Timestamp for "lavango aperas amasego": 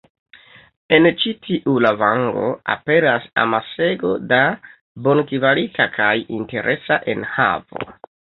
1.85-4.15